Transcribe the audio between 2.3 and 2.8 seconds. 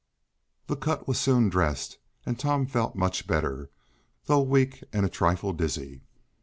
Tom